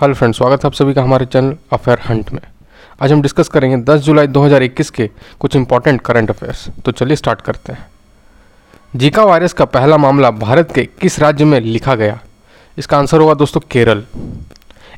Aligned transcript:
Hello 0.00 0.14
friends, 0.14 0.36
स्वागत 0.38 0.64
है 0.64 0.66
आप 0.66 0.72
सभी 0.72 0.92
का 0.94 1.02
हमारे 1.02 1.24
चैनल 1.26 1.56
अफेयर 1.72 1.98
हंट 2.00 2.30
में। 2.32 2.40
आज 3.02 3.12
हम 3.12 3.22
डिस्कस 3.22 3.48
करेंगे 3.48 3.76
10 3.84 4.00
जुलाई 4.00 4.26
2021 4.26 4.90
के 4.90 5.08
कुछ 5.40 5.56
इंपॉर्टेंट 5.56 6.00
करंट 6.00 6.30
अफेयर्स 6.30 6.66
तो 6.84 6.92
चलिए 6.92 7.16
स्टार्ट 7.16 7.40
करते 7.40 7.72
हैं। 7.72 7.86
जीका 8.96 9.24
वायरस 9.24 9.52
का 9.52 9.64
पहला 9.64 9.96
मामला 9.96 10.30
भारत 10.30 10.72
के 10.74 10.84
किस 11.00 11.18
राज्य 11.20 11.44
में 11.44 11.58
लिखा 11.60 11.94
गया? 11.94 12.18
इसका 12.76 12.98
आंसर 12.98 13.20
होगा 13.20 13.34
दोस्तों 13.34 13.60
केरल। 13.70 14.04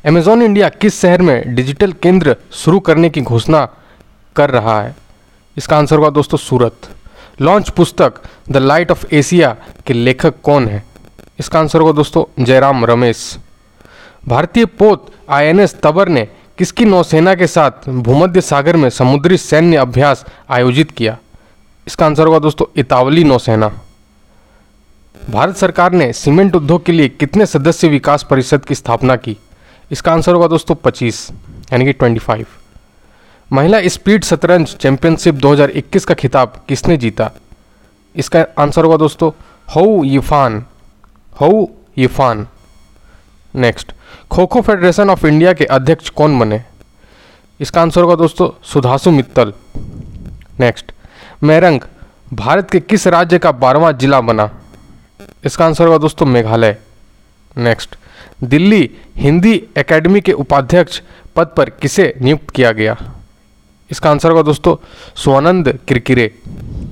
अमेजॉन 0.05 0.41
इंडिया 0.41 0.69
किस 0.69 1.01
शहर 1.01 1.21
में 1.21 1.55
डिजिटल 1.55 1.93
केंद्र 1.93 2.35
शुरू 2.53 2.79
करने 2.79 3.09
की 3.09 3.21
घोषणा 3.21 3.67
कर 4.35 4.49
रहा 4.49 4.81
है? 4.81 4.95
इसका 5.57 5.77
आंसर 5.77 5.95
होगा 5.95 6.09
दोस्तों 6.09 6.37
सूरत। 6.37 6.89
लॉन्च 7.41 7.69
पुस्तक 7.69 8.21
द 8.51 8.57
लाइट 8.57 8.91
ऑफ़ 8.91 9.05
एशिया 9.15 9.55
के 9.85 9.93
लेखक 9.93 10.41
कौन 10.43 10.67
है? 10.67 10.83
इसका 11.39 11.59
आंसर 11.59 11.79
होगा 11.79 11.91
दोस्तों 11.91 12.43
जयराम 12.43 12.85
रमेश। 12.85 13.37
भारतीय 14.27 14.65
पोत 14.65 15.11
आईएनएस 15.29 15.75
तबर 15.83 16.09
ने 16.09 16.27
किसकी 16.57 16.85
नौसेना 16.85 17.33
के 17.35 17.47
साथ 17.47 17.89
भूमध्य 17.89 18.41
सागर 18.41 18.75
में 18.75 18.89
समुद्री 18.89 19.37
सैन्य 19.37 19.77
अभ्यास 19.77 20.25
आयोजित 20.49 20.91
किया? 20.91 21.17
इसका 21.87 22.05
आंसर 22.05 22.27
होगा 22.27 22.39
दोस्तों, 22.39 22.65
इतावली 22.75 23.23
नौसेना। 23.23 23.71
भारत 25.29 25.57
सरकार 25.57 25.91
ने 25.91 26.11
सीमेंट 26.13 26.55
उद्योग 26.55 26.85
के 26.85 26.91
लिए 26.91 27.09
कितने 27.09 27.45
सदस्य 27.45 27.87
विकास 27.87 28.25
परिषद 28.29 28.65
की 28.65 28.75
स्थापना 28.75 29.15
की? 29.15 29.37
इसका 29.91 30.11
आंसर 30.11 30.33
होगा 30.33 30.47
दोस्तों 30.47 30.75
25 30.75 31.29
यानी 31.73 31.85
कि 31.85 31.93
25 31.93 32.47
महिला 33.51 33.81
स्पीड 33.87 34.23
शतरंज 34.23 34.75
चैंपियनशिप 34.75 35.35
2021 35.35 36.05
का 36.05 36.13
खिताब 36.13 36.63
किसने 36.67 36.97
जीता? 36.97 37.29
इसका 38.15 38.45
आंसर 38.59 38.83
होगा 38.83 38.97
दोस्तों, 38.97 39.31
हऊ 39.75 40.03
यिफान 40.03 40.65
हऊ 41.41 41.67
Yifan. 41.97 42.47
Next. 43.55 43.91
Kho 44.31 44.45
kho 44.45 44.61
federation 44.61 45.09
of 45.09 45.27
India 45.27 45.53
के 45.53 45.65
अध्यक्ष 45.65 46.09
कौन 46.09 46.39
बने? 46.39 46.61
इसका 47.59 47.81
आंसर 47.81 48.01
होगा 48.01 48.15
दोस्तों 48.15 48.59
सुधासु 48.63 49.11
मित्तल। 49.11 49.53
नेक्स्ट। 50.59 50.91
मैरंग, 51.43 51.81
भारत 52.33 52.71
के 52.71 52.79
किस 52.79 53.07
राज्य 53.07 53.39
का 53.39 53.51
बारहवा 53.51 53.91
जिला 53.91 54.21
बना? 54.21 54.51
इसका 55.45 55.65
आंसर 55.65 55.85
होगा 55.85 55.97
दोस्तों, 55.97 56.25
मेघालय। 56.25 56.77
नेक्स्ट। 57.57 57.95
दिल्ली, 58.43 58.91
हिंदी 59.15 59.63
एकेडमी 59.77 60.21
के 60.21 60.31
उपाध्यक्ष 60.31 61.01
पद 61.35 61.47
पर 61.57 61.69
किसे 61.69 62.13
नियुक्त 62.21 62.49
किया 62.49 62.71
गया? 62.71 62.97
इसका 63.91 64.11
आंसर 64.11 64.29
होगा 64.29 64.41
दोस्तों 64.41 64.75
स्वानंद 65.15 65.79
किरकिरे। 65.87 66.35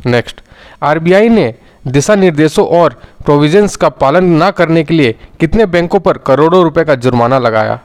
नेक्स्ट। 0.06 0.42
आरबीआई 0.84 1.30
ने 1.30 1.56
दिशा 1.88 2.16
निर्देशों 2.16 2.66
और 2.70 2.94
प्रोविजंस 3.26 3.76
का 3.76 3.90
पालन 3.92 4.26
न 4.44 4.50
करने 4.52 4.84
के 4.84 4.94
लिए 4.94 5.16
कितने 5.40 5.66
बैंकों 5.66 6.00
पर 6.00 6.18
करोड़ों 6.18 6.64
रुपए 6.64 6.84
का 6.84 6.96
जुर्माना 6.96 7.40
लगाया? 7.40 7.80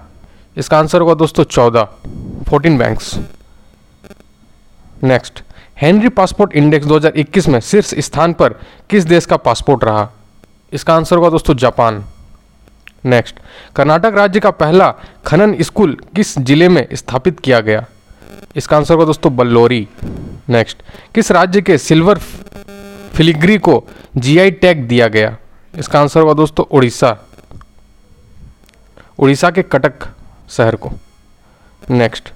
इसका 0.57 0.79
आंसर 0.79 1.01
होगा 1.01 1.15
दोस्तों 1.15 1.45
चौदह। 1.45 1.89
Fourteen 2.49 2.79
banks 2.79 3.15
next 5.05 5.43
Henry 5.81 6.09
passport 6.09 6.53
index 6.53 6.87
2021 6.87 7.49
में 7.49 7.59
शीर्ष 7.61 7.95
स्थान 7.99 8.33
पर 8.33 8.55
किस 8.91 9.05
देश 9.05 9.27
का 9.27 9.37
पासपोर्ट 9.39 9.85
रहा? 9.85 10.09
इसका 10.73 10.95
आंसर 10.95 11.17
होगा 11.17 11.31
दोस्तों 11.31 11.57
जापान। 11.57 12.05
नेक्स्ट 13.05 13.37
कर्नाटक 13.77 14.15
राज्य 14.17 14.41
का 14.41 14.51
पहला 14.53 14.95
खनन 15.27 15.57
स्कूल 15.63 15.97
किस 16.17 16.39
ज़िले 16.39 16.69
में 16.69 16.87
स्थापित 16.93 17.41
किया 17.41 17.61
गया? 17.61 17.85
इसका 18.57 18.77
आंसर 18.77 18.95
होगा 18.95 19.05
दोस्तों 19.07 19.37
बल्लोरी। 19.37 19.87
नेक्स्ट 20.49 20.83
किस 21.15 21.31
राज्य 21.33 21.63
के 21.63 21.79
सिल्वर 21.79 22.19
फिलिग्री 23.17 23.59
को 23.59 23.83
जीआई 24.17 24.50
टैग 24.50 24.83
दिया 24.89 25.06
गया। 25.09 25.36
इसका 25.75 26.00
आंसर 26.00 26.20
होगा 26.20 26.33
दोस्तों 26.34 26.64
उड़ीसा। 26.70 27.17
उड़ीसा 29.19 29.50
के 29.50 29.62
कटक 29.62 30.09
शहर 30.50 30.77
को। 30.77 30.91
नेक्स्ट 31.91 32.33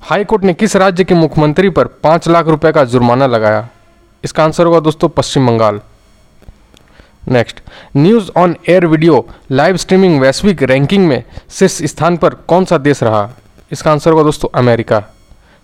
हाई 0.00 0.24
कोर्ट 0.24 0.44
ने 0.44 0.54
किस 0.54 0.76
राज्य 0.76 1.04
के 1.04 1.14
मुख्यमंत्री 1.14 1.70
पर 1.70 1.86
पाँच 2.02 2.28
लाख 2.28 2.46
रुपए 2.46 2.72
का 2.72 2.84
जुर्माना 2.84 3.26
लगाया? 3.26 3.68
इसका 4.24 4.44
आंसर 4.44 4.66
होगा 4.66 4.80
दोस्तों 4.80 5.08
Paschim 5.08 5.46
Bangal. 5.46 5.80
Next 7.28 7.60
news 7.96 8.30
on 8.36 8.56
air 8.68 8.86
video 8.86 9.26
live 9.50 9.76
streaming 9.76 10.20
वैश्विक 10.20 10.62
रैंकिंग 10.62 11.06
में 11.08 11.22
शीर्ष 11.50 11.82
स्थान 11.82 12.16
पर 12.16 12.34
कौन 12.34 12.64
सा 12.64 12.78
देश 12.78 13.02
रहा? 13.02 13.28
इसका 13.72 13.92
आंसर 13.92 14.10
होगा 14.10 14.22
दोस्तों 14.22 14.48
अमेरिका। 14.58 15.02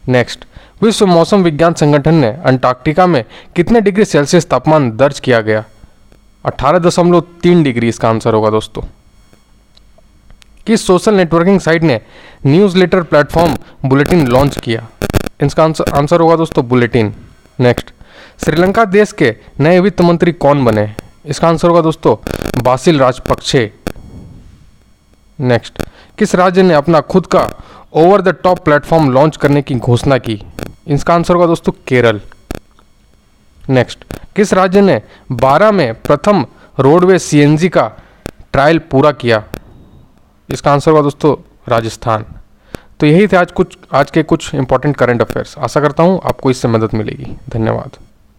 नेक्स्ट 0.09 0.45
विश्व 0.83 1.07
मौसम 1.07 1.43
विज्ञान 1.43 1.75
संगठन 1.75 2.15
ने 2.15 2.29
अंटार्कटिका 2.45 3.07
में 3.07 3.25
कितने 3.57 3.81
डिग्री 3.81 4.05
सेल्सियस 4.05 4.49
तापमान 4.49 4.91
दर्ज 4.97 5.21
किया 5.21 5.41
गया? 5.41 5.65
अठारह 6.45 6.79
दशमलव 6.79 7.21
तीन 7.43 7.63
डिग्री 7.63 7.89
इसका 7.89 8.09
आंसर 8.09 8.35
होगा 8.35 8.51
दोस्तों। 8.51 8.83
किस 10.67 10.87
सोशल 10.87 11.15
नेटवर्किंग 11.15 11.61
साइट 11.61 11.83
ने 11.83 12.01
news 12.47 12.77
letter 12.77 13.03
platform 13.03 13.57
bulletin 13.85 14.27
launch 14.27 14.59
किया? 14.59 14.87
इसका 15.43 15.65
आंसर 15.65 15.93
आंसर 15.95 16.21
होगा 16.21 16.37
दोस्तों 16.37 16.69
बुलेटिन। 16.69 17.15
नेक्स्ट, 17.61 17.91
श्रीलंका 18.45 18.85
देश 18.85 19.13
के 19.13 19.35
नए 19.61 19.81
वित्त 19.81 20.01
मंत्री 20.01 20.33
कौन 20.33 20.65
बने? 20.65 20.95
इसका 21.27 21.49
आंसर 21.49 21.69
होगा 21.69 21.81
दोस्तों 21.81 22.17
बासिल 22.63 22.99
राजपक्षे। 22.99 23.73
नेक्स्ट, 25.39 25.83
किस 26.19 26.35
राज्य 26.35 26.63
ने 26.63 26.75
अपना 26.75 27.01
खुद 27.01 27.27
का 27.27 27.49
over 27.95 28.21
the 28.21 28.29
top 28.29 28.59
platform 28.59 29.11
launch 29.11 29.37
करने 29.37 29.63
की 29.63 29.75
घोषणा 29.75 30.19
की। 30.19 30.43
इसका 30.89 31.15
आंसर 31.15 31.35
होगा 31.35 31.47
दोस्तों, 31.47 31.73
केरल। 31.89 32.21
नेक्स्ट 33.71 34.05
किस 34.37 34.53
राज्य 34.53 34.81
ने 34.81 35.03
12 35.33 35.73
में 35.73 35.95
प्रथम 35.95 36.47
रोडवे 36.81 37.19
सीएनजी 37.19 37.69
का 37.69 37.93
ट्रायल 38.53 38.79
पूरा 38.79 39.13
किया? 39.13 39.45
इसका 40.51 40.73
आंसर 40.73 40.91
होगा 40.91 41.03
दोस्तों, 41.03 41.37
राजस्थान। 41.69 42.25
तो 43.01 43.07
यही 43.07 43.27
थे 43.27 43.37
आज 43.37 43.53
कुछ, 43.53 43.79
आज 43.93 44.11
के 44.11 44.23
कुछ 44.23 44.55
इंपॉर्टेंट 44.55 44.97
करंट 44.97 45.23
अफेयर्स 45.23 45.59
आशा 45.59 45.81
करता 45.81 46.03
हूँ 46.03 46.21
आपको 46.25 46.51
इससे 46.51 46.69
मदद 46.69 46.95
मिलेगी। 46.95 47.37
धन्यवाद। 47.49 47.97